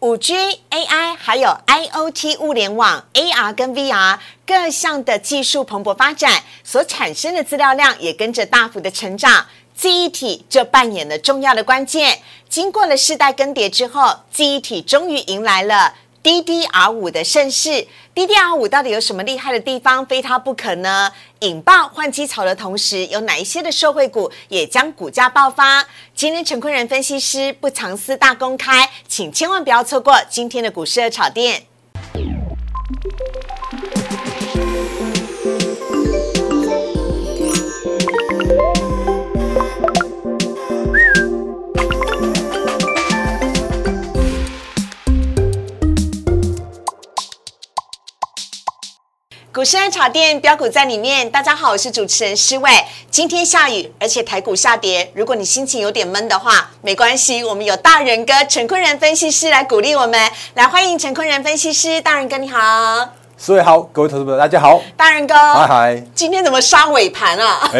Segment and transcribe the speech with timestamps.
[0.00, 0.32] 五 G、
[0.70, 9.46] AI 还有 IOT 物联网、AR 跟 VR 各项的技术蓬勃发展，所产生的资料量也跟着大幅的成长。
[9.74, 12.20] 记忆体就扮演了重要的关键。
[12.48, 15.94] 经过了世代更迭之后，记忆体终于迎来了。
[16.22, 21.12] DDR 五的盛世，DDR 五到底有什么厉害的地方，非它不可呢？
[21.40, 25.86] 引爆换机潮的同时，有哪一些的受惠股也将股价爆发？
[26.14, 31.62] 今天陈坤仁分析师不藏私大公开，请千万不要错过今天的股市的炒店。
[49.58, 52.70] 股市爱炒店标股在里面，大家好，我是主持人施伟。
[53.10, 60.30] 今天下雨，而且台股下跌，如果你心情有点闷的话，没关系，我们有大仁哥陈坤仁分析师来鼓励我们。
[60.54, 63.17] 来，欢迎陈坤仁分析师，大仁哥你好。
[63.40, 67.70] 四位好，各位投资朋友大家好，大人哥，嗨嗨，今天怎么杀尾盘啊？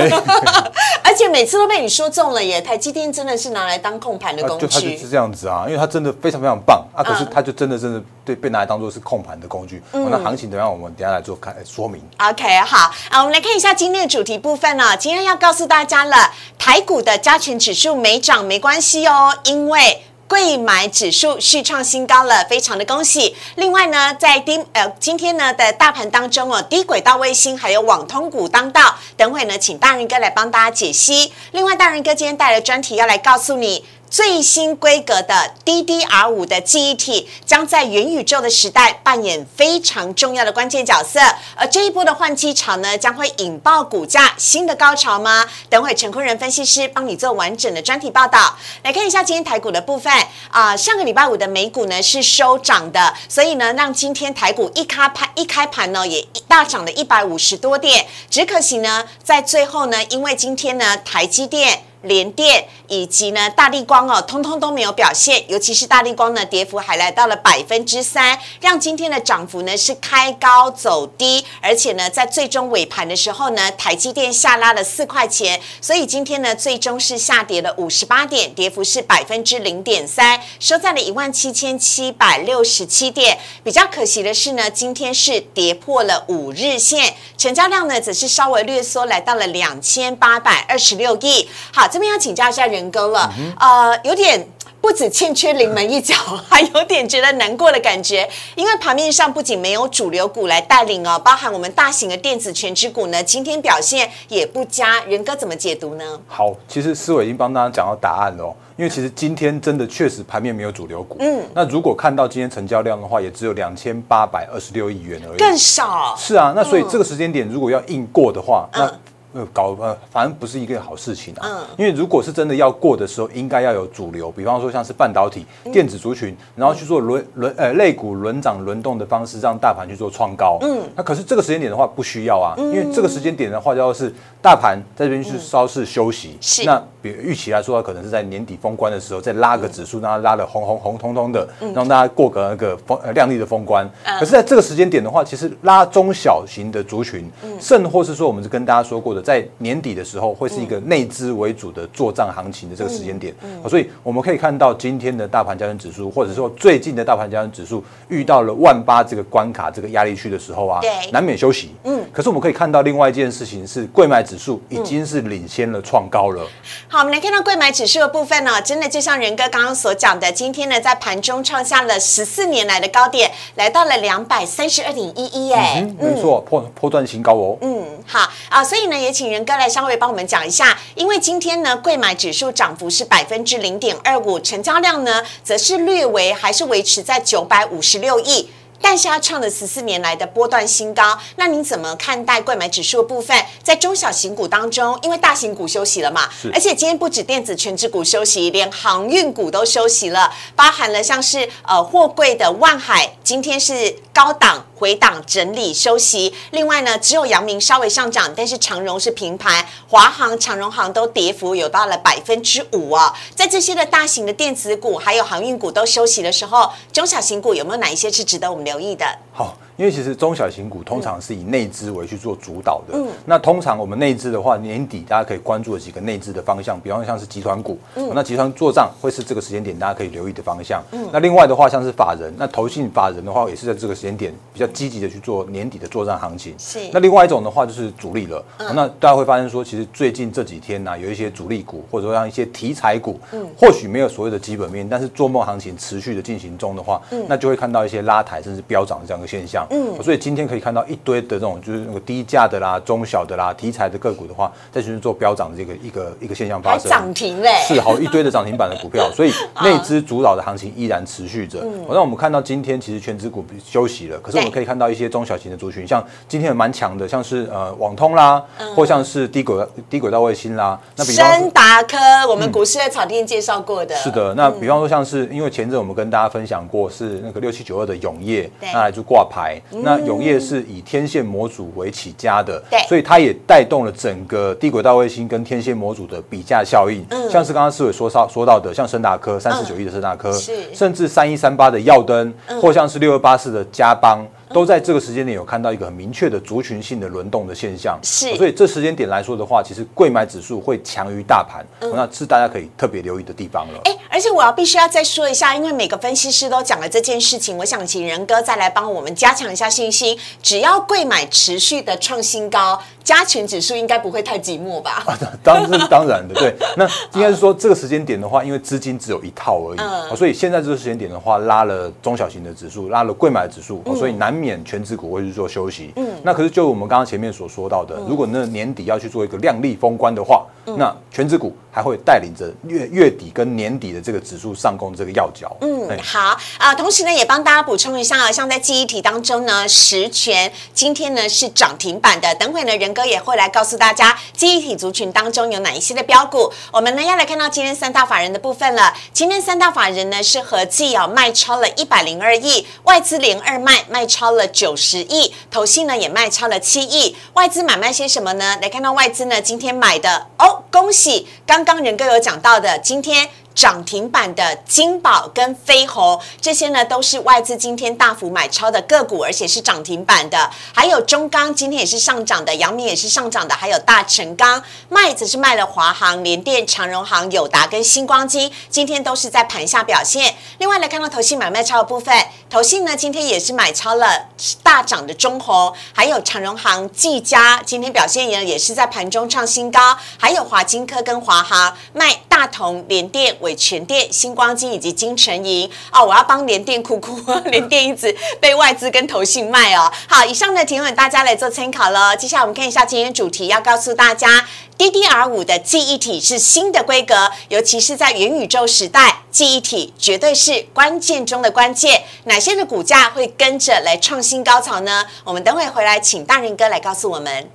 [1.02, 2.60] 而且每次都被你说中了耶！
[2.60, 9.82] 台积电真的是拿来当控盘的工具，就它就是这样子啊，因为它真的非常非常棒啊，可是它就真的真的对被拿来当做是控盘的工具。
[9.90, 10.70] 那行情怎样？
[10.70, 12.00] 我们等下来做看说明。
[12.18, 14.96] OK，好啊，我们来看一下今天的主题部分呢。
[14.96, 20.04] 今天要告诉大家了，台股的加权指数没涨没关系哦，因为。
[20.28, 23.34] 贵买指数续创新高了，非常的恭喜。
[23.56, 28.94] 另外呢，在低呃今天呢的大盘当中哦，低轨道卫星还有网通股当道。
[29.16, 31.32] 等会呢，请大人哥来帮大家解析。
[31.52, 33.84] 另外，大人哥今天带来专题要来告诉你。
[34.10, 41.20] 最新规格的 DDR 五的记忆体将在元宇宙的时代扮演非常重要的关键角色，
[41.54, 45.44] 而这一波的换机潮呢，将会引爆股价新的高潮吗？
[45.68, 48.56] 等会陈坤仁分析师帮你做完整的专题报道。
[48.82, 50.12] 来看一下今天台股的部分
[50.50, 61.82] 啊，上个礼拜五的美股呢是收涨的，所以呢，让今天台股一开盘一开盘呢也大涨了一百五十多点，只可惜呢，在最后呢，因为今天呢台积电。
[62.02, 83.38] 联电以及呢大力光哦，通通都没有表现，尤其是大力光呢，跌幅还来到了百分之三，让今天的涨幅呢是开高走低，而且呢在最终尾盘的时候呢，台积电下拉了四块钱，所以今天呢最终是下跌了五十八点，跌幅是百分之零点三，收在了一万七千七百六十七点。
[83.62, 91.46] 比较可惜的是呢，今天是跌破了五日线，成交量呢则是稍微略缩，来到了两千八百二十六亿。
[91.74, 91.86] 好。
[91.90, 94.48] 这边要请教一下人哥了，呃，有点
[94.80, 96.14] 不止欠缺临门一脚，
[96.48, 105.02] 还有点觉得难过的感觉，因为盘面上不仅没有主流股来带领哦，包含我们大型的电子全指股呢，今天表现也不佳。
[105.04, 106.04] 人哥怎么解读呢？
[106.28, 116.14] 好，其实思伟已经帮大家讲到答案了，因为其实今天真的确实盘面没有主流股，嗯，那如果看到今天成交量的话，也只有两千八百二十六亿元而已，更少。
[116.16, 118.88] 是啊，那所以这个时间点如果要硬过的话，那。
[119.34, 121.42] 呃，搞呃，反正不是一个好事情啊。
[121.44, 121.66] 嗯。
[121.76, 130.58] 因为如果是真的要过的时候，应该要有主流，比方说像是半导体、电子族群，然后去做轮轮呃类股轮涨轮动的方式，让大盘去做创高。
[130.62, 130.80] 嗯。
[130.96, 132.54] 那可是这个时间点的话，不需要啊。
[132.56, 132.66] 嗯。
[132.72, 136.38] 因为这个时间点的话，就是大盘在这边去稍事休息。
[136.40, 136.64] 是。
[136.64, 143.88] 那比预期来说，可能是在年底封关的时候，再拉个指数，让它拉的红红红彤彤的，让大家过个那个封呃亮丽的封关。
[144.18, 147.30] 可是在这个时间点的话，其实拉中小型的族群，
[147.60, 149.17] 甚或是说我们是跟大家说过的。
[149.22, 153.34] 在年底的时候，会是一个内资为主的做账行情的这个时间点，
[153.68, 160.80] 所以我们可以看到今天的大盘交易指数，或者说最近的大盘交易指数遇到了万八这个关卡、这个压力区的时候啊，
[161.12, 161.74] 难免休息。
[161.84, 166.46] 嗯，可是我们可以看到另外一件事情是，贵买指数已经是领先了创高了。
[166.88, 177.58] 好，我们来看到贵买指数的部分呢，真的就像仁哥刚刚所讲的，今天呢在盘中创下了十四年来的高点，来到了两百三十二点一一，哎，没错，破破断新高哦。
[177.60, 179.07] 嗯，好啊，所以呢也。
[179.12, 188.50] 请仁哥来稍微帮我们讲一下，因为今天呢，贵买指数涨幅是百分之零点二五，成交量呢则是略微还是维持在九百五十六亿。
[188.80, 193.36] 但是它创了十四年来的波段新高，那您怎么看待贵买指数的部分？
[193.60, 206.32] 在中小型股当中，因为大型股休息了嘛，而且今天不止电子全指股休息，连航运股都休息了，包含了像是呃货柜的万海，今天是高档回档整理休息。
[206.52, 213.12] 另外呢，只有阳明稍微上涨，但是长荣是平盘，华航、长荣航都跌幅有到了百分之五啊。
[213.34, 218.68] 在这些的大型的电子股还有航运股都休息的时候，中小型股有没有哪一些是值得我们？
[218.68, 222.98] 留意的好，因为其实中小型股通常是以内资为去做主导的。
[222.98, 230.82] 嗯，那通常我们内资的话，年底大家可以关注的几个内资的方向，比方像是集团股，嗯，那集团做账会是这个时间点大家可以留意的方向。
[230.90, 236.52] 嗯，那另外的话，像是法人，那投信法人的话，也是在这个时间点比较积极的去做年底的做账行情。
[236.58, 236.80] 是。
[236.92, 238.44] 那另外一种的话就是主力了。
[238.56, 238.74] 嗯。
[238.74, 249.64] 那大家会发现说，其实最近这几天呢，有一些主力股或者说像一些题材股，嗯，或许没有所谓的基本面，但是做梦行情持续的进行中的话，嗯，那就会看到一些拉抬甚至飙涨的这样一个现象。
[249.70, 250.02] 嗯。
[250.02, 256.90] 所以今天可以看到一堆的这种就是那个低价的啦、中小的啦、题材的个股的话，在就是做飙涨的这个一个一个现象发生。
[256.90, 257.50] 涨停嘞。
[257.66, 259.32] 是好一堆的涨停板的股票，所以
[259.62, 261.60] 内资主导的行情依然持续着。
[261.62, 261.84] 嗯。
[261.88, 268.42] 那我们看到今天其实全指股休息了，可是我们可以看到一些中小型的族群，像今天蛮强的，像是呃网通啦，
[268.74, 270.78] 或像是低轨低轨道卫星啦。
[270.96, 271.96] 那比方深达科，
[272.28, 273.94] 我们股市在草甸介绍过的。
[273.96, 279.57] 是的，那比方说像是因为前阵我们跟大家分享过是那个六七九二的永业，那来就挂牌。
[279.70, 287.04] 那永业是以天线模组为起家的，对，所以它也带动了整个低轨道卫星跟天线模组的比价效应。
[287.10, 294.26] 嗯，像是刚刚思伟说到说到的，像深达科三四九亿的深达科，是，甚至三一三八的耀灯，或像是六二八四的嘉邦。
[294.50, 303.80] 都在这个时间点有看到一个很明确的族群性的轮动的现象，是，所以这时间点来说的话，其实贵买指数会强于大盘，那是大家可以特别留意的地方了。
[303.84, 310.18] 哎，而且我要必须要再说一下，因为每个分析师都讲了这件事情，我想请仁哥再来帮我们加强一下信心。
[310.42, 315.04] 只要贵买持续的创新高，加权指数应该不会太寂寞吧？
[315.42, 316.54] 当这是 当然的，对。
[316.76, 325.92] 那应该是说这个时间点的话，因为资金只有一套而已，所以现在这个时间点的话，拉了中小型的指数，拉了贵买指数，所以难免全指股会去做休息。
[325.96, 330.46] 嗯，那可是就我们刚刚前面所说到的，如果那年底要去做一个量力封关的话，
[330.76, 335.56] 那全指股还会带领着月月底跟年底的这个指数上攻这个要角。
[335.60, 346.52] 嗯，好啊，同时呢也帮大家补充一下啊，像在记忆体当中呢，实权今天呢是涨停板的，等会呢仁哥也会来告诉大家记忆体族群当中有哪一些的标股。
[346.70, 348.92] 我们呢要来看到今天三大法人的部分了。
[349.12, 357.16] 今天三大法人呢是合计啊卖超了一百零二亿，外资零二卖卖超了九十亿，投信呢也卖超了七亿。
[357.34, 358.58] 外资买卖些什么呢？
[358.62, 363.28] 来看到外资呢今天买的哦，恭喜刚刚仁哥有讲到的，今天。
[363.54, 370.48] 涨停板的金宝跟飞鸿，这些呢都是外资今天大幅买超的个股，而且是涨停板的。
[370.72, 380.36] 还有中钢今天也是上涨的，阳明也是上涨的，还有大成钢麦子是卖了华航、联电、长荣航、友达跟星光金，今天都是在盘下表现。
[380.58, 382.16] 另外来看到投信买卖超的部分，
[382.48, 384.28] 投信呢今天也是买超了
[384.62, 393.36] 大涨的中红，还有长荣航、技嘉，今天表现也也是在盘中创新高，还有华金科跟华航卖大同、联电。
[393.54, 397.18] 全电、星光金以及金城银哦，我要帮联电哭哭，
[397.50, 399.92] 联电一直被外资跟投信卖哦。
[400.06, 402.16] 好，以上的提问大家来做参考了。
[402.16, 404.46] 接下来我们看一下今天主题，要告诉大家
[404.76, 412.02] ，DDR 五的记忆体是新的规格，尤其是在元宇宙时代，记忆体绝对是关键中的关键。
[412.24, 415.04] 哪些的股价会跟着来创新高潮呢？
[415.24, 417.50] 我们等会回来，请大人哥来告诉我们。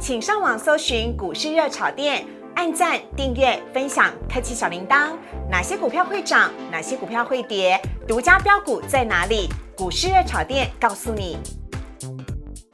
[0.00, 2.26] 请上网搜寻股市热炒店。
[2.54, 5.10] 按赞、订阅、分享，开启小铃铛。
[5.50, 6.50] 哪些股票会涨？
[6.70, 7.80] 哪些股票会跌？
[8.06, 9.48] 独家标股在哪里？
[9.76, 11.36] 股市热炒店告诉你。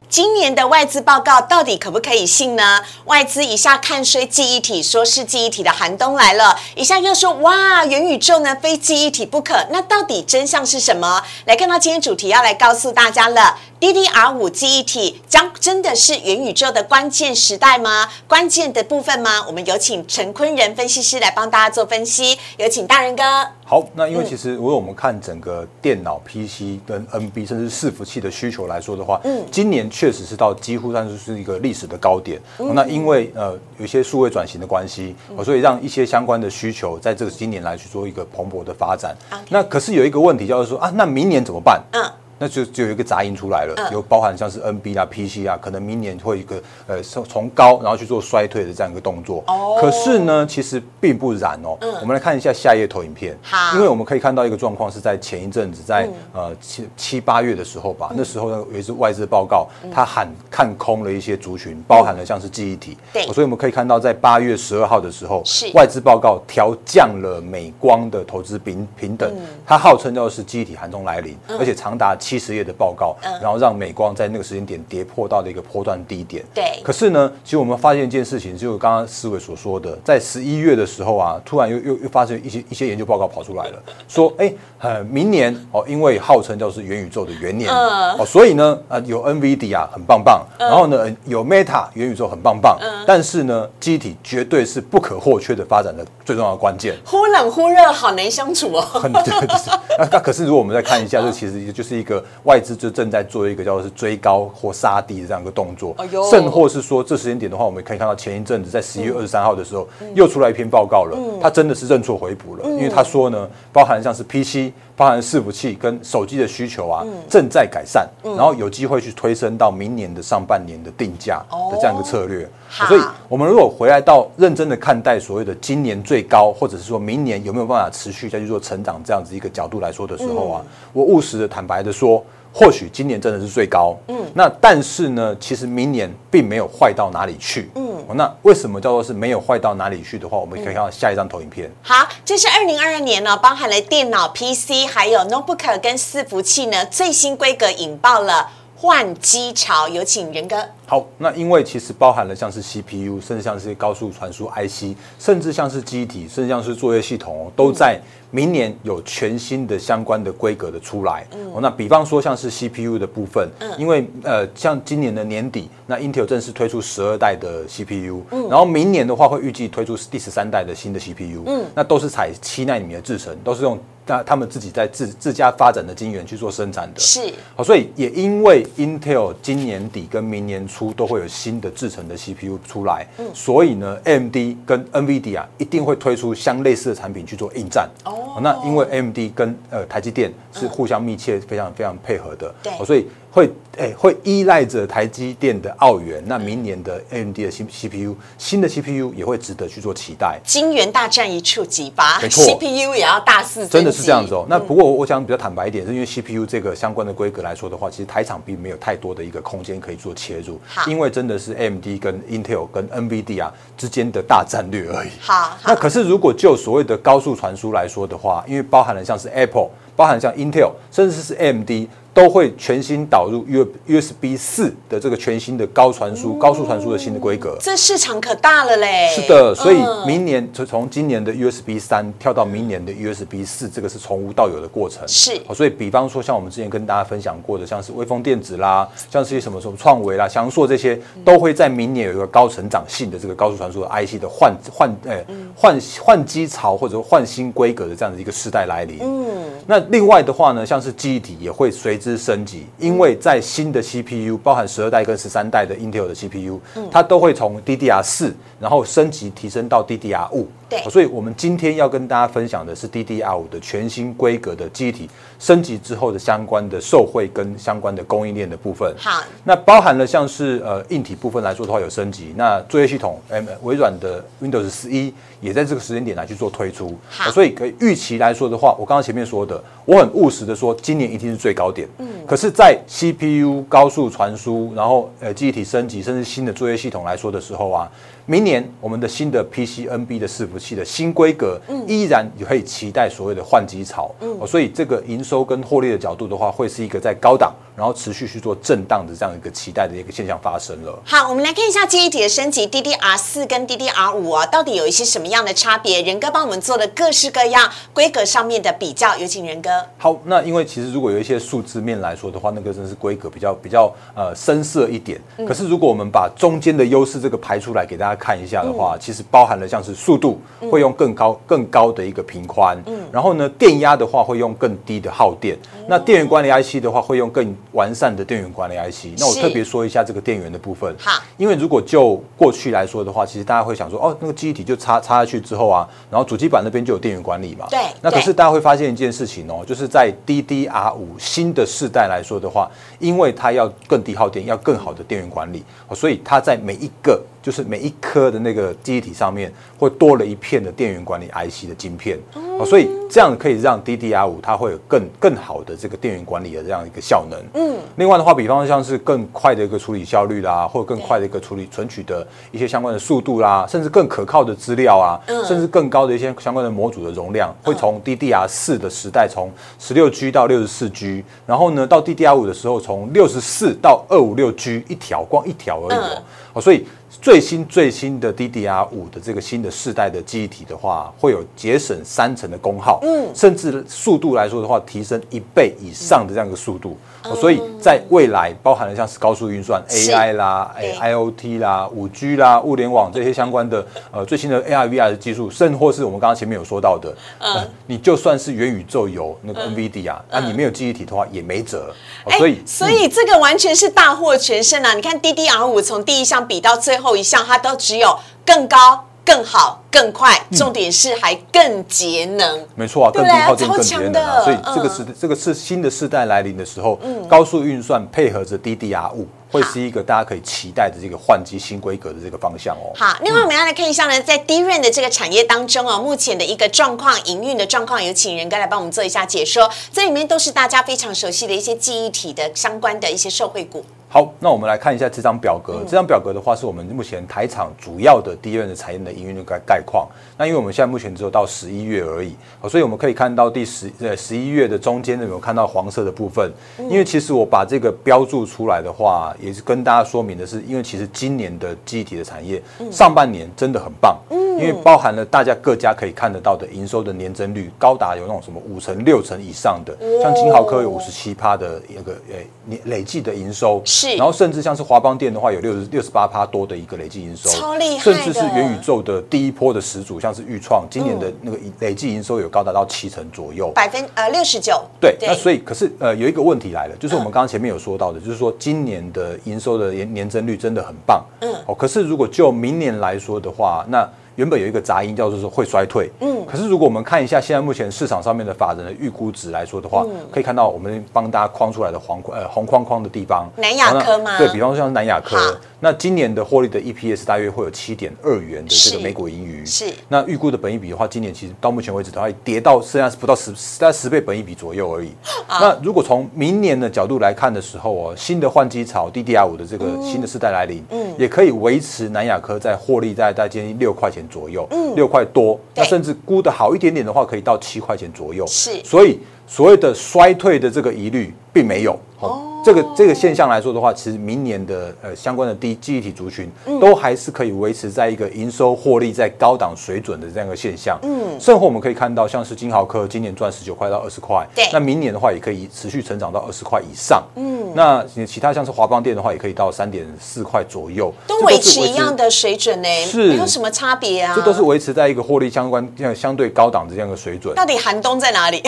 [0.09, 2.83] 今年的外资报告到底可不可以信呢？
[3.05, 9.65] 外资一下看衰记忆体，说是记忆体的寒冬来了；一下又说哇，元宇宙呢非记忆体不可。
[9.71, 11.23] 那到底真相是什么？
[11.47, 18.09] 来看到今天主题要来告诉大家了：DDR 五记忆体将真的是元宇宙的关键时代吗？
[18.29, 19.45] 关键的部分吗？
[19.47, 22.39] 我们有请陈坤仁分析师来帮大家做分析。
[22.59, 23.23] 有请大人哥。
[23.65, 32.41] 好，那因为其实如果我们看整个电脑、PC 跟 NB 甚至伺服器的需求来说的话，嗯，今年确实是到几乎算是是一个历史的高点。
[32.59, 39.17] 那因为呃有一些数位转型的关系，所以让一些相关的需求在这个今年来去做一个蓬勃的发展。
[39.49, 41.81] 那可是有一个问题，就是说啊，那明年怎么办？
[41.93, 42.03] 嗯。
[42.41, 46.57] 那就就有一个杂音出来了，有包含像是 NB 啊、PC 啊，可能明年会一个
[46.87, 49.45] 呃从从高然后去做衰退的这样一个动作。
[49.47, 49.77] 哦。
[49.79, 51.77] 可是呢，其实并不然哦。
[51.83, 51.93] 嗯。
[52.01, 53.37] 我们来看一下下一页投影片。
[53.43, 53.77] 好。
[53.77, 62.97] 因为我们可以看到一个状况是在前一阵子，在呃七七八月的时候吧，那时候呢有一次外资报告，他喊看空了一些族群，包含了像是记忆体。
[63.13, 63.23] 对。
[63.25, 69.31] 所以我们可以看到，在八月十二号的时候，是外资报告调降了美光的投资平平等，
[69.67, 72.41] 它号称叫是记忆体寒冬来临，而且长达七。
[72.41, 76.43] 七十页的报告，然后让美光在那个时间点跌破到了一个波段低点。
[76.55, 96.97] 对可是呢，其实我们发现一件事情，就刚刚思维所说的，在十一月的时候啊，突然又又又发生一些一些研究报告跑出来了，说，哎，呃，明年哦，因为号称叫是元宇宙的元年，嗯哦，所以呢，呃，有 NVIDIA 很棒棒，然后呢，有 Meta 元宇宙很棒棒，但是呢，机体绝对是不可或缺的发展的最重要的关键。
[97.05, 98.81] 忽冷忽热，好难相处哦。
[98.81, 99.13] 很
[100.11, 105.95] 那可是如果我们再看一下，这其实就是一个外资就正在做一个叫做是追高或杀低的这样一个动作。
[106.31, 114.73] 甚或是说这时间点的话，我们可以看到前一阵子在十一月二十三号的时候，又出来一篇报告了，他真的是认错回补了，因为他说呢，包含像是 PC。
[114.97, 122.47] 包含伺服器跟手机的需求啊，正在改善，然后有机会去推升到明年的上半年的定价的这样一个策略。
[122.69, 130.63] 所以，我们如果回来到认真的看待所谓的今年最高，或者是说明年有没有办法持续再去做成长这样子一个角度来说的时候啊，
[130.93, 132.10] 我务实的坦白的说，
[132.53, 141.71] 或许今年真的是最高，嗯，那但是呢，其实明年并没有坏到哪里去，嗯，那为什么叫做是没有坏到哪里去的话，我们可以看到下一张投影片。
[141.81, 148.51] 好，这是二零二二年呢，包含了电脑、PC 还有 notebook 跟伺服器呢最新规格引爆了
[148.83, 150.57] 换机潮，有请仁哥。
[150.87, 161.27] 好，那因为其实包含了像是 CPU，甚至像是高速传输 IC，甚至像是机体，甚至像是作业系统哦，都在明年有全新的相关的规格的出来。
[161.53, 163.47] 哦，那比方说像是 CPU 的部分，
[163.77, 173.79] 因为呃，像今年的年底，那 Intel 正式推出十二代的 CPU，然后明年的话会预计推出第十三代的新的 CPU，嗯那都是采七纳米的制程，都是用
[174.11, 176.99] 那他们自己在自自家发展的晶圆去做生产的。
[176.99, 177.21] 是。
[177.55, 184.37] 好，所以也因为 Intel 今年底跟明年初都会有新的制成的 CPU 出来，所以呢，AMD
[184.67, 187.89] 跟 NVIDIA 一定会推出相类似的产品去做应战。
[188.05, 188.41] 哦。
[188.43, 192.73] 那因为 AMD 跟呃台积电是互相密切、非常非常配合的，对。
[192.81, 200.39] 哦所以会诶、会依赖着台积电的澳元，那明年的 AMD 的新 CPU 新的 CPU 也会值得去做期待。
[200.45, 204.45] 晶元大战一触即发没错，CPU 也要大肆真的是这样子哦。
[204.51, 215.11] 那不过我我想比较坦白一点，是因为 CPU 这个相关的规格来说的话，其实台厂并没有太多的一个空间可以做切入，因为真的是 AMD 跟 Intel 跟 NVIDIA 之间的大战略而已。
[215.21, 221.89] 好好那可是如果就所谓的高速传输来说的话，因为包含了像是 Apple，包含像 Intel，甚至是 AMD。
[222.21, 227.57] 都会全新导入 U USB 四的这个全新的高传输、高速传输的新的规格。
[227.59, 229.09] 这市场可大了嘞。
[229.15, 235.03] 是的，所以嗯明年从从今年的 USB 三跳到明年的 USB 四，这个是从无到有的过程。
[235.09, 245.25] 是哦所以比方说像我们之前跟大家分享过的，像是微风电子啦，像是一些什么什么创维啦、翔硕这些，都会在明年有一个高成长性的这个高速传输的 IC 的换换呃
[245.57, 248.99] 换换机潮或者换新规格的这样的一个时代来临。
[249.01, 260.49] 嗯，那另外的话呢，像是记忆体也会随之升级，因为在新的 CPU，包含十二代跟十三代的 Intel 的 CPU，它都会从 DDR 四，然后升级提升到 DDR 五。
[260.71, 268.95] 对所以我们今天要跟大家分享的是 DDR 五的全新规格的记忆体升级之后的相关的受惠跟相关的供应链的部分。
[268.97, 281.89] 好，那包含了像是呃硬体部分来说的话有升级，那作业系统，呃微软的 Windows 十一也在这个时间点来去做推出，好所以可以预期来说的话，我刚刚前面说的，我很务实的说，今年一定是最高点。
[281.99, 287.91] 嗯，可是，在 CPU 高速传输，然后呃记忆体升级，甚至新的作业系统来说的时候啊，
[288.31, 294.09] 明年我们的新的 PCNB 的伺服器的新规格，依然可以期待所谓的换机潮。
[294.21, 300.97] 嗯，所以这个营收跟获利的角度的话，会是一个在高档，然后持续去做震荡的这样一个期待的一个现象发生了。
[301.05, 306.01] 好，我们来看一下记忆体的升级，DDR 四跟 DDR 五啊，到底有一些什么样的差别？
[306.01, 309.71] 仁哥帮我们做了各式各样规格上面的比较，有请仁哥。
[309.99, 315.21] 好，那因为其实如果有一些数字面来说的话，那个真的是规格比较比较呃深色一点。
[315.45, 320.39] 可是如果我们把中间的优势这个排出来给大家看一下的话，其实包含了像是速度
[320.71, 322.77] 会用更高更高的一个频宽，
[323.11, 325.59] 然后呢电压的话会用更低的耗电，
[325.89, 329.19] 那电源管理 IC 的话会用更完善的电源管理 IC。
[329.19, 330.95] 那我特别说一下这个电源的部分。
[330.99, 337.67] 好，因为如果就过去来说的话，其实大家会想说，哦，那个记忆体就插插下去之后啊，然后主机板那边就有电源管理嘛。
[337.71, 352.19] 对那可是大家会发现一件事情哦，就是在 DDR 五新的世代来说的话，因为它要更低耗电，要更好的电源管理，哦所以它在每一个就是每一颗的那个记忆体上面会多了一片的电源管理 IC 的晶片，
[352.59, 357.39] 哦，所以这样可以让 DDR 五它会有更更好的这个电源管理的这样一个效能。
[357.55, 376.23] 嗯，另外的话，比方像是更快的一个处理效率啦，或者更快的一个处理存取的一些相关的速度啦，甚至更可靠的资料啊，甚至更高的一些相关的模组的容量，会从 DDR 四的时代从十六 G 到六十四 G，然后呢到 DDR 五的时候从六十四到二五六 G 一条，光一条而已哦。
[376.53, 376.85] 哦，所以
[377.23, 386.97] 最新最新的 DDR 五的这个新的世代的记忆体的话，会有节省三成的功耗，嗯，甚至速度来说的话，提升一倍以上的这样一个速度。
[387.25, 401.93] 哦，所以在未来，包含了像是高速运算、AI 啦、哎 IOT 啦、五 G 啦、物联网这些相关的呃最新的 AR VR 的技术，甚或是我们刚刚前面有说到的，嗯，你就算是元宇宙有那个 NVIDIA，那你没有记忆体的话也没辙。
[402.39, 404.95] 所以所以这个完全是大获全胜啊！
[404.95, 412.67] 你看 DDR 五从第一项比到最后一项，它都只有更高、更好、更快，重点是还更节能。
[412.75, 414.43] 没错啊，更低耗电、更节能啊！
[414.43, 419.29] 所以这个是这个是新的世代来临的时候，高速运算配合着 DDR 五。
[419.53, 422.95] 会是一个大家可以期待的这个换机新规格的这个方向哦。
[422.95, 429.69] 好，另外我们要来看一下呢，在低润的这个产业当中哦，目前的一个状况、营运的状况，有请仁哥来帮我们做一下解说。
[429.93, 433.85] 这里面都是大家非常熟悉的一些记忆体的相关的一些受惠股。
[434.13, 435.85] 好，那我们来看一下这张表格。
[435.85, 440.05] 这张表格的话，是我们目前台厂主要的第一的产业的营运的概概况。
[440.37, 442.35] 那因为我们现在目前只有到十一月而已，
[442.69, 446.51] 所以我们可以看到第十呃十一月的中间有没有看到黄色的部分？
[446.91, 463.81] 因为其实我把这个标注出来的话，也是跟大家说明的是，因为其实今年的记忆体的产业上半年真的很棒，因为包含了大家各家可以看得到的营收的年增率高达有那种什么五成六成以上的，像金豪科有五十七趴的那个呃年累计的营收。
[464.17, 474.83] 然后甚至像是华邦电的话，有六十六十八趴多的一个累计营收，超厉害甚至是元宇宙的第一波的始祖，像是裕创，今年的那个累计营收有高达到七成左右，百分呃六十九。
[475.01, 484.09] 对，那所以可是呃有一个问题来了，就是我们刚刚前面有说到的，就是说今年的营收的年年增率真的很棒，嗯，哦，可是如果就明年来说的话，那
[484.41, 494.39] 原本有一个杂音叫做说会衰退，嗯，可是如果我们看一下现在目前市场上面的法人的预估值来说的话，可以看到我们帮大家框出来的黄呃红框框的地方，南亚科吗？
[494.39, 495.37] 对比方说像南亚科。
[495.83, 499.65] 那今年的获利的 EPS 大约会有七点二元的这个美股盈余。
[499.65, 499.87] 是。
[500.09, 505.11] 那预估的本益比的话，今年其实到目前为止的话，跌到剩下不到十在十倍本益比左右而已。
[505.49, 515.59] 那如果从明年的角度来看的时候哦，新的换机潮 DDR 五的这个新的世代来临，嗯，也可以维持南亚科在获利在在接近六块钱左右，嗯，六块多。
[515.75, 518.47] 那甚至估的好一点点的话，可以到七块钱左右。
[518.47, 518.71] 是。
[518.85, 521.99] 所以所谓的衰退的这个疑虑并没有。
[522.21, 522.43] 哦。
[522.63, 526.47] 这个这个现象来说的话，其实明年的呃相关的低记忆体族群
[526.79, 530.99] 都还是可以维持在一个营收获利在高档水准的这样一个现象。
[531.03, 537.25] 嗯，甚或我们可以看到，像是金豪科今年赚十九块到二十块，对，那明年的话也可以持续成长到二十块以上。
[537.37, 544.35] 嗯，那其他像是华邦电的话，也可以到三点四块左右，都维持一样的水准呢，是没有什么差别啊。
[544.37, 547.55] 这都是维持在一个获利相关这样相对高档的这样一个水准。
[547.55, 548.63] 到底寒冬在哪里？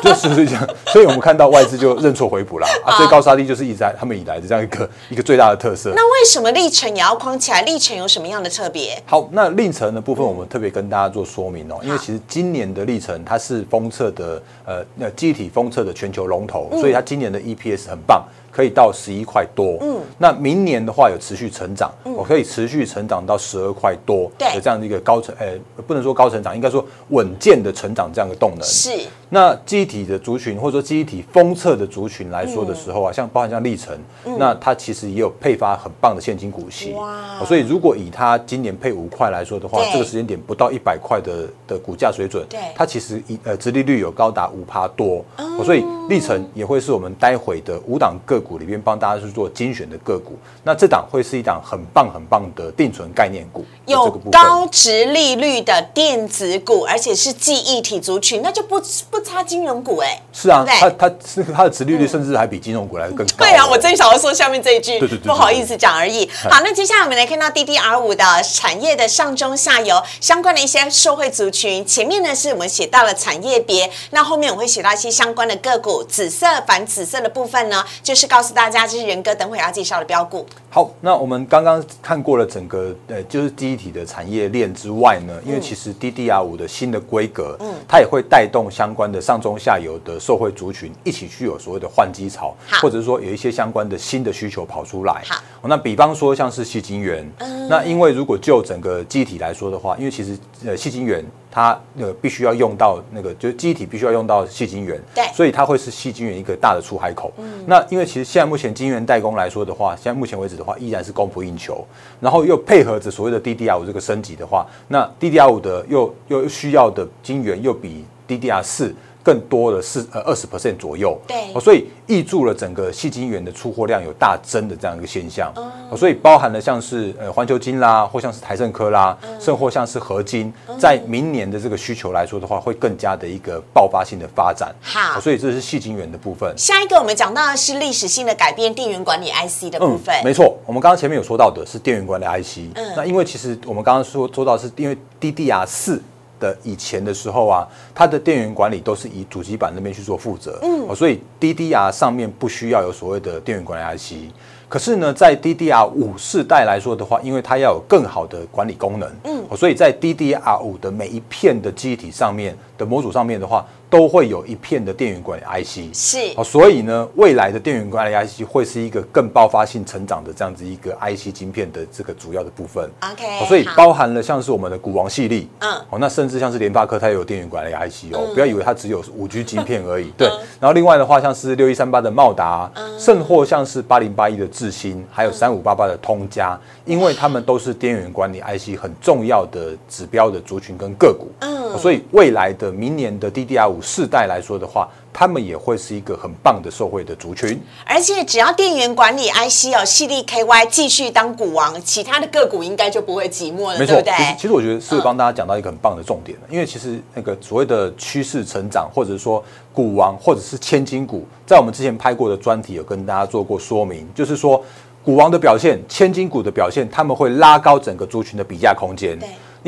[0.04, 4.18] 就是这样，所以我们看到外资就认错回补了啊，最高杀低就是一直在他们。
[4.18, 5.92] 以来的这样一个一个最大的特色。
[5.94, 7.62] 那为什么历程也要框起来？
[7.62, 9.00] 历程有什么样的特别？
[9.06, 18.24] 好，那历程的部分我们特别跟大家做说明哦，因为其实今年的历程它是封测的呃那机体封测的全球龙头，所以它今年的 EPS 很棒。
[18.50, 25.52] 可以到十一块多，嗯，那明年的话有持续成长，我可以持续成长到十二块多，对，这样的一个高成，呃，
[25.86, 28.66] 不能说高成长，应该说稳健的成长这样的动能。
[28.66, 28.90] 是，
[29.30, 33.96] 那机体的族群或者说机体封测的族群来说的时候啊，像包含像历程，
[34.38, 45.24] 那它其实也有配发很棒的现金股息，哇，所以如果以它今年配五块来说的话，这个时间点不到一百块的的股价水准，对，它其实一呃，殖利率有高达五趴多，
[45.64, 48.48] 所以历程也会是我们待会的五档个股。
[48.48, 50.32] 股里边帮大家去做精选的个股，
[50.64, 60.20] 那这档会是一档很棒很棒的定存概念股，有高值利率的电子股，而且是记忆体族群，那就不不差金融股哎。
[60.32, 63.34] 是啊，它它是它的殖利率甚至还比金融股来的更高。
[63.38, 66.30] 对啊，我正想要说下面这一句，不好意思讲而已。
[66.48, 78.28] 好，那接下来我们来看到 DDR 五的产业的上中下游相关的一些社会族群，前面呢是我们写到了产业别，那后面我会写到一些相关的个股，紫色反紫色的部分呢就是。
[78.28, 80.44] 告诉大家，这是仁哥等会要介绍的标股。
[80.68, 95.22] 好，那我们刚刚看过了整个呃，就是第一体的产业链之外呢，因为其实 DDR 五的新的规格，嗯，它也会带动相关的上中下游的受惠族群一起去有所谓的换机潮，或者是说有一些相关的新的需求跑出来。
[95.60, 97.28] 好，那比方说像是细晶圆，
[97.68, 101.24] 那因为如果就整个机体来说的话，因为其实呃细晶圆。
[101.50, 107.32] 它呃必须要用到那个，就是机体必须要用到细晶圆，对，所以它会是细晶圆一个大的出海口。
[107.38, 111.84] 嗯，那因为其实现在目前晶圆代工来说的话，现在目前为止的话依然是供不应求，
[112.20, 118.94] 然后又配合着所谓的 DDR 五这个升级的话，那 DDR 五的又又需要的晶圆又比 DDR 四。
[119.20, 125.52] 更多的是呃二十 percent 左右，对，所以抑注了整个细晶圆的出货量有大增的这样一个现象，
[125.90, 134.74] 哦，所以包含了像是呃环球金啦，或像是台盛科啦，甚或像是合金，在明年的这个需求来说的话，会更加的一个爆发性的发展。
[134.80, 136.56] 好，所以这是细晶圆的部分。
[136.56, 140.14] 下一个我们讲到的是历史性的改变，电源管理 IC 的部分。
[140.24, 146.02] 没错，我们刚刚前面有说到的是电源管理 IC，嗯，那因为其实我们刚刚说说到是因为 DDR 四。
[146.38, 154.32] 的以前的时候啊，它的电源管理都是以主机板那边去做负责，嗯，所以 DDR 上面不需要有所谓的电源管理 IC。
[154.68, 163.66] 可是呢，在 DDR 五世代来说的话，因为它要有更好的管理功能，嗯，所以在 DDR 五的每一片的机体上面的模组上面的话。
[163.90, 166.18] 都会有一片的电源管理 IC，是。
[166.36, 172.90] 哦，所以呢，未来的电源管理 IC 会是一个更爆发性成长的这样子一个 IC 晶片的这个主要的部分。
[173.00, 180.10] OK，所以包含了像是我们的股王系列，嗯，哦，那甚至像是联发科，它也有电源管理 IC 哦，不要以为它只有五 G 晶片而已。
[180.18, 180.28] 对，
[180.60, 191.28] 然后另外的话，像是六一三八的茂达，甚或像是八零八一的智新，还有三五八八的通家，因为他们都是电源管理 IC 很重要的指标的族群跟个股。
[191.40, 193.78] 嗯，所以未来的明年的 DDR 五。
[193.80, 197.60] 世代来说的话，他们也会是一个很棒的受惠的族群。
[197.84, 204.12] 而且只要电源管理 IC 哦，系力 KY 继续当股王，其他的个股应该就不会寂寞了，对不对？
[204.36, 214.62] 其实我觉得是帮大家讲到一个很棒的重点因为其实那个所谓的趋势成长，或者说股王，或者是千金股，在我们之前拍过的专题有跟大家做过说明，就是说
[215.04, 219.18] 股王的表现、千金股的表现，他们会拉高整个族群的比价空间。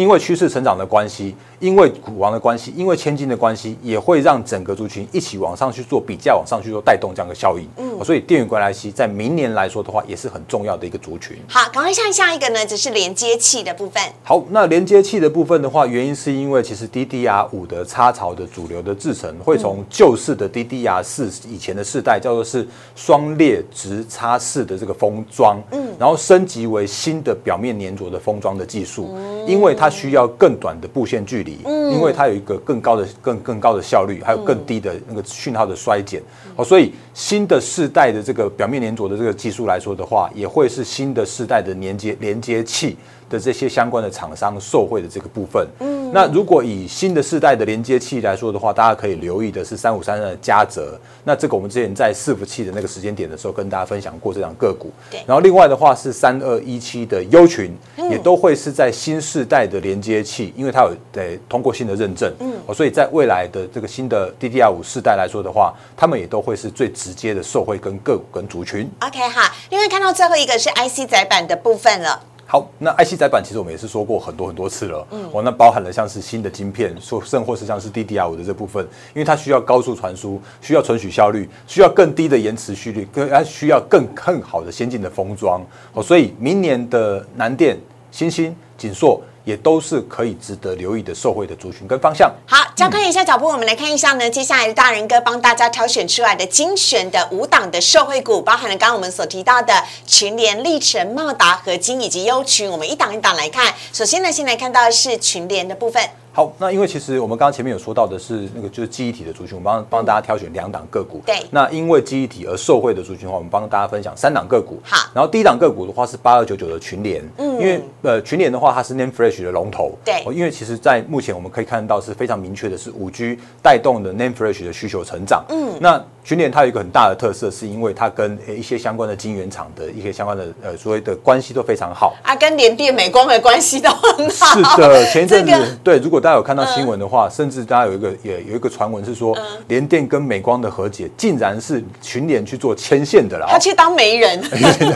[0.01, 7.69] 因为趋势成长的关系，因为股王的关系，因为千金的关系，也会让整个族群一起往上去做比价，往上去做带动这样的效应。
[7.77, 11.37] 嗯，所以电源管理器在明年来说的话，也是很重要的一个族群。
[11.47, 14.03] 好，赶快看下一个呢，只是连接器的部分。
[14.23, 29.15] 好，那连接器的部分的话，原因是因为其实 DDR 五的插槽的主流的制程会从旧式的 DDR 四以前的世代叫做是双列直插式的这个封装，嗯，然后升级为新的表面粘着的封装的技术，
[29.47, 36.23] 因为它需要更短的布线距离，嗯，因为它有一个更高的、更更高的效率，还有更低的那个讯号的衰减，
[36.57, 42.97] 哦，所以新的世代的这个表面粘着的这个技术来说的话，也会是新的世代的连接连接器。
[43.31, 57.73] 的这些相关的厂商受惠的这个部分，嗯，那如果以新的世代的连接器来说的话，大家可以留意的是三五三三的嘉泽，那这个我们之前在伺服器的那个时间点的时候跟大家分享过这两个股，对，然后另外的话是三二一七的优群，
[58.11, 68.91] 也都会是在新世代的连接器，因为它有得通过新的认证，嗯，所以在未来的这个新的 DDR 五世代来说的话，他们也都会是最直接的受惠跟个股跟族群。
[69.01, 72.21] OK 哈，另外看到最后一个是 IC 载板的部分了。
[72.53, 78.85] 好，那 IC 载板其实我们也是说过很多很多次了，嗯，哦，那包含了像是新的晶片，说甚或是像是 DDR 五的这部分，
[79.15, 87.79] 因为它需要高速传输，需要存取效率，需要更低的延迟蓄率，更它需要更更好的先进的封装，哦，所以明年的南电、
[88.11, 89.23] 新兴、锦硕。
[89.51, 92.33] 也都是可以值得留意的受惠的族群跟方向。
[92.47, 99.75] 好，加快一下脚步，我们来看一下呢，接下来的大人哥帮大家挑选出来的精选的五档的受惠股，包含了刚刚我们所提到的
[100.07, 103.75] 群联、历程、茂达、合金以及优群，我们一档一档来看。
[103.93, 106.01] 首先呢，先来看到的是群联的部分。
[106.33, 111.21] 好，那因为其实我们刚刚前面有说到的是那个就是记忆体的族群，我们帮帮大家挑选两档个股。
[111.27, 114.79] 对，那因为记忆体而受惠的族群的话，我们帮大家分享三档个股。
[114.85, 119.93] 好，然后第一档个股的话是八二九九的群联，嗯，因为呃群联的话它是 Name Flash 的龙头。
[120.05, 125.45] 对，因为其实在目前我们可以看到是非常明确的是五 G 带动的 Name Flash 的需求成长。
[125.49, 132.15] 嗯，那群联它有一个很大的特色，是因为它跟一些相关的晶圆厂的一些相关的呃所谓的关系都非常好。
[132.23, 134.55] 啊，跟联电、美光的关系都很好。
[134.55, 137.01] 是的，前一阵子对，如果大家有看到新闻。
[137.01, 139.35] 的话，甚至大家有一个也有一个传闻是说，
[139.69, 143.47] 联电跟美光的和解，竟然是群联去做牵线的啦。
[143.49, 144.43] 他去当媒人，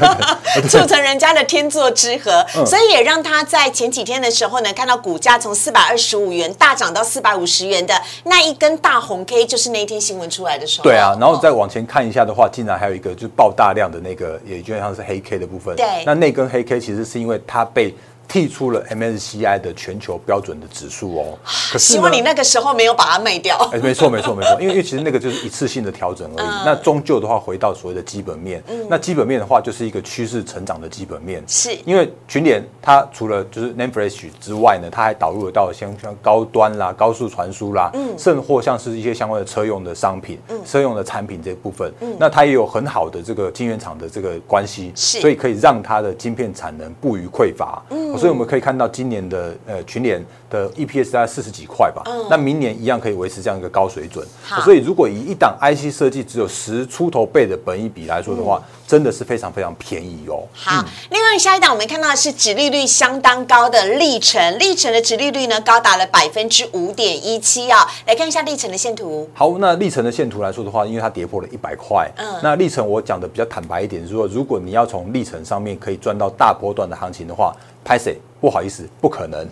[0.69, 7.95] 促 成人家的天作之合，所以也让他在前几天的时候呢，看到股价从四百二十五元大涨到四百五十元的
[8.25, 10.85] 那一根大红 K，就是那一天新闻出来的时候。
[10.85, 15.75] 对啊，然然后再往前看一下的话，竟然还有一个就是爆大量的那个，也就像是黑 K 的部分。
[15.75, 17.95] 对那那根黑 K 其实是因为它被
[18.29, 21.39] 剔出了 MSCI 的全球标准的指数哦。
[21.73, 23.57] 可是呢希望你那个时候没有把它卖掉。
[23.73, 26.47] 哎，没错，没错，没错，因为因为其实那个就是一次性的调整而已。
[26.47, 26.63] 嗯。
[26.65, 31.43] 那终究的话，回到所谓的基本面，那基本面的话，就是一个趋势成长的基本面。
[31.47, 31.77] 是。
[31.85, 38.15] 因为群联它除了就是 Name Flash 之外呢，它还导入了到像像高端啦、高速传输啦，嗯。
[38.19, 45.21] 甚或像是一些相关的车用的商品、车用的产品这部分，那它也有很好的这个晶圆厂的这个关系，是。
[45.21, 47.83] 所以可以让它的晶片产能不予匮乏。
[47.91, 52.27] 嗯，所以我们可以看到今年的呃群联的 EPS 大概四十几块吧，嗯。
[52.31, 54.27] 那明年一样可以维持这样一个高水准。
[54.43, 54.61] 好。
[54.63, 60.45] 所以如果以一档 IC 设计只有十出头倍的本益比来说的话，真的是非常非常便宜哦。
[60.53, 67.87] 好，另外下一档我们看到的是殖利率相当高的历程，历程的殖利率呢高达了百分之五点一七啊。
[68.07, 72.41] 来看一下历程的线图，好，那历程的线图来说的话，因为它跌破了一百块，嗯。
[72.43, 79.47] 那历程我讲的比较坦白一点，如果如果你要从历程上面可以赚到大波段的行情的话，拍谁不好意思，不可能。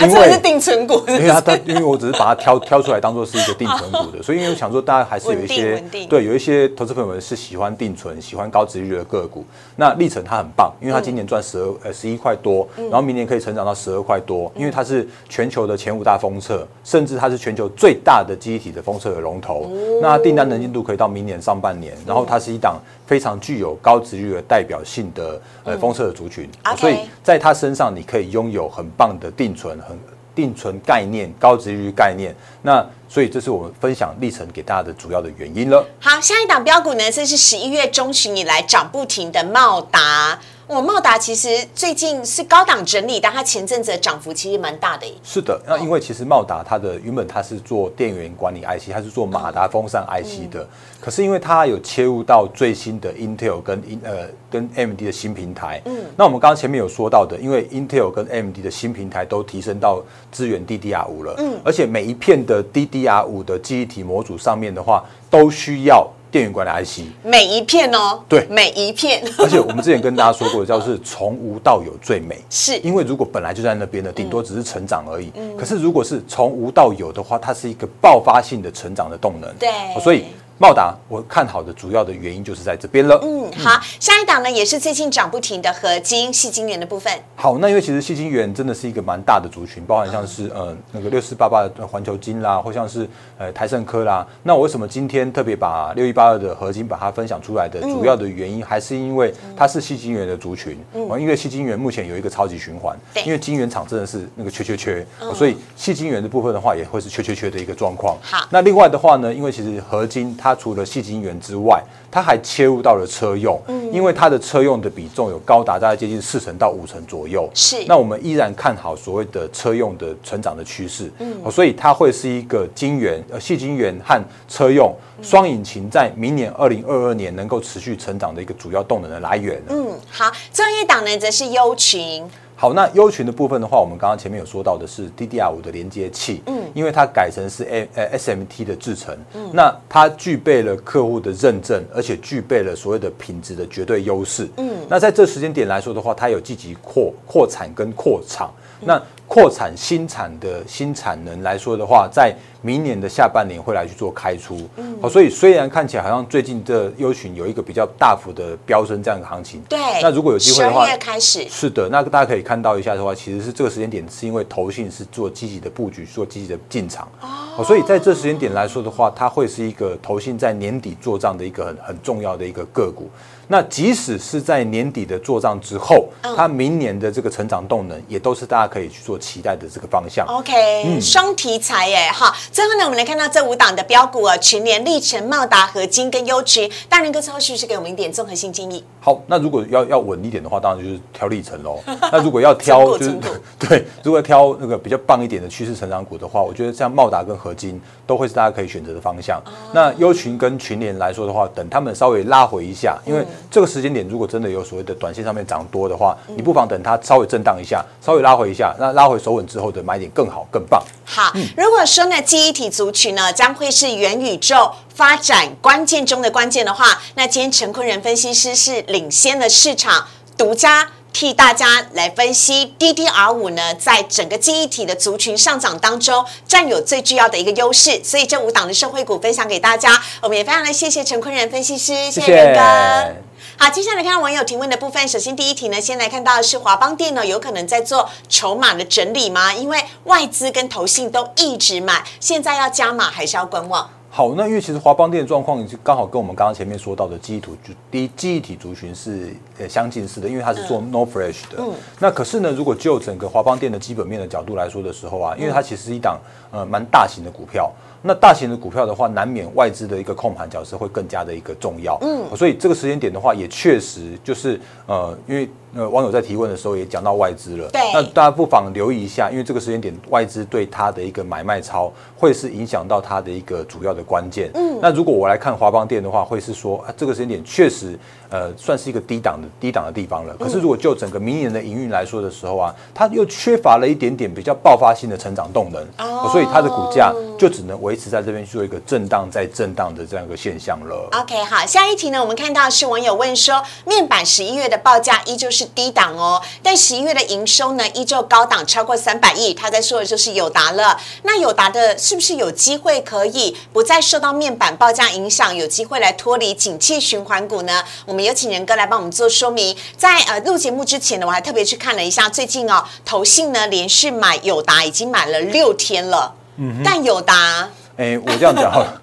[0.00, 1.54] 因为是定存股，因为它它？
[1.66, 9.44] 因为我只是把它挑 挑出来当做是一个定存股的， 所以因为我想说大家还是有一些对有一些投资朋友们是喜欢定存、喜欢高值率的个股。
[9.76, 19.70] 那历程它很棒，因为它今年赚十二呃十一块多，然后明年可以成长到十二块多，因为它是全球的前五大封测，甚至它是全球最大的记忆体的封测的龙头。
[20.00, 29.98] 那订单能进度可以到明年上半年，然后它是一档非常具有高值率的代表性的呃封测的族群，所以在它身上你可以拥有很棒的定存，很
[30.32, 32.32] 定存概念、高值率概念。
[32.62, 35.84] 那所以这是我们分享历程给大家的主要的原因了。
[35.98, 40.38] 好，下一档标股呢，这是十一月中旬以来涨不停的茂达。
[40.72, 45.12] 我茂达其实最近是高档整理，但它前阵子的涨幅其实蛮大的耶。
[45.24, 50.64] 是的，那因为其实茂达它的原本它是做电源管理 IC，它是做马达风扇 IC 的，
[51.00, 67.02] 可是因为它有切入到最新的 Intel 跟 In 呃跟 AMD 的新平台，嗯，那我们刚刚前面有说到的，因为 Intel 跟 AMD 的新平台都提升到支援 DDR 五了，嗯，而且每一片的 DDR 五的记忆体模组上面的话，都需要电源管理 IC。
[67.24, 72.38] 每一片哦，对每一片 而且我们之前跟大家说过，叫是从无到有最美。
[72.48, 75.32] 是因为如果本来就在那边的，顶多只是成长而已。
[75.58, 79.50] 可是如果是从无到有的话，它是一个爆发性的成长的动能。
[79.58, 79.68] 对
[80.00, 80.24] 所以
[80.62, 83.18] 茂达我看好的主要的原因就是在这边了。
[83.22, 87.10] 嗯，好，下一档呢也是最近涨不停的合金细晶圆的部分。
[87.34, 94.26] 好，那因为其实细晶圆真的是一个蛮大的族群，包含像是呃那个六四八八的环球金啦，或像是呃台盛科啦。
[94.42, 100.78] 那我为什么今天特别把六一八二的合金把它分享出来的主要的原因，还是因为它是细晶圆的族群。
[100.92, 108.18] 嗯，因为细晶圆目前有一个超级循环对，因为晶圆厂真的是那个缺缺缺，哦所以细晶圆的部分的话也会是缺缺缺的一个状况。
[108.20, 113.60] 好那另外的话呢，因为其实合金它除了细晶圆之外，它还切入到了车用，
[113.92, 117.48] 因为它的车用的比重有高达大概接近四成到五成左右。
[117.54, 129.62] 是那我们依然看好所谓的车用的成长的趋势，嗯，所以它会是一个晶圆呃细晶圆和车用双引擎在明年二零二二年能够持续成长的一个主要动能的来源。
[129.68, 132.28] 嗯，好，最后一档呢则是优群。
[132.60, 173.08] 好，那优群的部分的话，我们刚刚前面有说到的是 DDR 五的连接器，嗯，因为它改成是 A 呃 SMT 的制程，嗯，那它具备了客户的认证，而且具备了所谓的品质的绝对优势，嗯，那在这时间点来说的话，它有积极扩扩产跟扩厂，那扩产新产的新产能来说的话，在明年的下半年会来去做开出，嗯，好，所以虽然看起来好像最近这优群有一个比较大幅的飙升这样的行情，对，那如果有机会的话十二月开始，是的，那大家可以看到一下的话，其实是这个时间点是因为投信是做积极的布局，做积极的进场，哦，所以在这时间点来说的话，它会是一个投信在年底做账的一个很很重要的一个个股。
[173.52, 180.24] 那即使是在年底的做账之后，它明年的这个成长动能也都是大家可以去做期待的这个方向。
[180.28, 182.32] OK，双题材耶，哈。
[182.52, 186.70] 最后呢，我们来看到这五档的标股啊，群联、历程、茂达、合金跟优群。
[186.88, 188.84] 大人哥最后是不是给我们一点综合性建议？
[189.00, 191.80] 好，那如果要要稳一点的话，当然就是挑历程喽。
[192.12, 193.18] 那如果要挑就是
[193.58, 199.42] 对，如果挑那个比较棒一点的趋势成长股的话，我觉得像茂达跟合金都会是大家可以选择的方向。
[199.72, 210.82] 那优群跟群联来说的话，等他们稍微拉回一下，因为这个时间点如果真的有所谓的短线上面涨多的话，你不妨等它稍微震荡一下，稍微拉回一下，那拉回手稳之后的买点更好更棒。
[211.04, 220.06] 好，如果说呢，记忆体族群呢将会是元宇宙发展关键中的关键的话，那今天陈坤仁分析师是领先的市场。
[220.38, 228.02] 独家替大家来分析 DDR 五呢，在整个记忆体的族群上涨当中，占有最重要的一个优势。
[228.02, 233.14] 所以这五档的社会股分享给大家，我们也非常的谢谢陈坤仁分析师，谢谢仁哥。
[233.56, 235.06] 好，接下来看网友提问的部分。
[235.06, 239.52] 首先第一题呢，先来看到的是华邦电呢，有可能在做筹码的整理吗？
[239.52, 243.90] 因为外资跟投信都一直买，现在要加码还是要观望？
[244.12, 251.58] 好，那因为其实华邦电的状况，就刚好跟我们刚刚前面说到的记忆图，就第一记忆体族群是呃相近似的，因为它是做 No fresh 的。
[251.58, 251.72] 嗯。
[252.00, 256.18] 那可是呢，如果就整个华邦电的基本面的角度来说的时候啊，因为它其实是一档
[256.50, 257.70] 呃蛮大型的股票。
[258.02, 261.98] 那大型的股票的话，难免外资的一个控盘角色会更加的一个重要。
[262.00, 267.68] 嗯，所以这个时间点的话，也确实就是呃，因为呃网友在提问的时候也讲到外资了。
[267.70, 267.80] 对。
[267.92, 274.50] 那大家不妨留意一下，因为这个时间点外资对它的一个买卖超会是影响到它的一个主要的关键。
[274.54, 274.78] 嗯。
[274.82, 277.98] 那如果我来看华邦店的话，会是说啊，这个时间点确实
[278.30, 280.34] 呃算是一个低档的低档的地方了。
[280.38, 285.82] 可是如果就整个明年的营运来说的时候啊，它又缺乏了一点点比较爆发性的成长动能。
[285.98, 286.28] 哦。
[286.32, 291.08] 所以它的股价就只能维持在这边做一个震荡再震荡的这样一个现象了。
[291.12, 299.54] OK，好，下一题呢，我们看到是网友问说，面板十一月的报价依旧是低档哦，但十一月的营收呢依旧高档，超过三百亿。
[299.54, 300.98] 他在说的就是友达了。
[301.22, 307.82] 那友达的是不是有机会可以不再受到面板报价影响，有机会来脱离景气循环股呢？
[308.06, 309.76] 我们有请仁哥来帮我们做说明。
[309.96, 316.34] 在呃录节目之前呢，我还特别去看了一下，最近哦，投信呢连续买友达已经买了六天了。
[316.56, 317.68] 嗯，但友达。
[317.96, 318.84] 哎，我这样讲哈，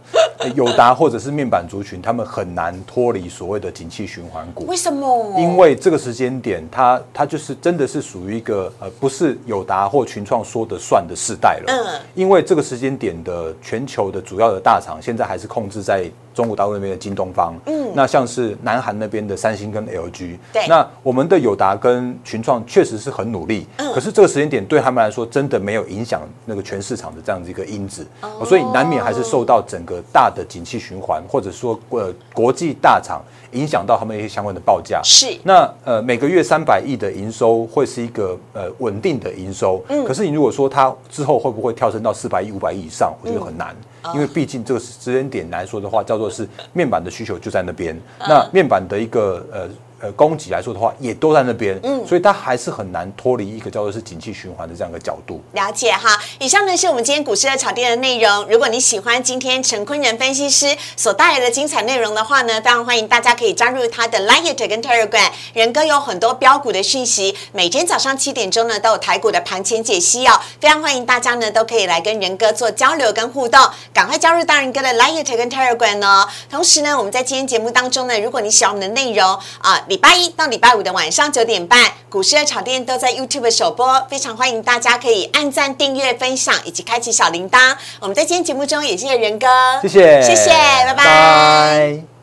[0.55, 4.65] 友达或者是面板族群，他们很难脱离所谓的景气循环股。
[4.65, 5.35] 为什么？
[5.37, 11.65] 因为这个时间点，它它就是真的是属于一个呃，不是友达或群创说的算的时代了。
[11.67, 16.09] 嗯，因为这个时间点的全球的主要的大厂，现在还是控制在。
[16.37, 28.05] 中国大陆那边的京东方，嗯，那像是南韩那边的三星跟 LG，对，那我们的友达跟群创确实是很努力，嗯，可是这个时间点对他们来说真的没有影响那个全市场的这样子一个因子，
[28.45, 43.75] 所以难免还是受到整个大的景气循环，或者说呃国际大厂影响到他们一些相关的报价，是，那呃每个月三百亿的营收会是一个呃稳定的营收，嗯，可是你如果说它之后会不会跳升到四百亿、五百亿以上，我觉得很难。
[44.13, 49.67] 因为毕竟这个时间点来说的话，叫做是面板的需求就在那边，那面板的一个呃。
[49.99, 55.41] 呃，供给来说的话，也都在那边，嗯，所以它还是很难脱离一个叫做是景气循环的这样一个角度。
[55.53, 58.45] 了解哈，以上呢是我们今天股市的炒店的内容。
[58.47, 65.31] 如果你喜欢今天陈坤仁分析师所带来的精彩内容的话呢，非常欢迎大家可以加入他的 Line 跟 Telegram。
[65.53, 73.59] 仁哥有很多标股的讯息，每天早上七点钟呢都有台股的盘前解析哦，非常欢迎大家呢都可以来跟仁哥做交流跟互动，
[73.91, 76.29] 赶快加入大仁哥的 Line 跟 Telegram 哦。
[76.51, 79.83] 同时呢，我们在今天节目当中呢，如果你喜欢我们的内容啊。
[79.87, 87.75] 礼拜一到礼拜五的晚上九点半，股市的炒店都在 YouTube 首播，非常欢迎大家可以按赞、订阅、分享以及开启小铃铛。
[88.01, 89.47] 我们在今天节目中也谢谢仁哥，
[89.81, 90.49] 谢谢，谢谢，
[90.85, 92.16] 拜拜。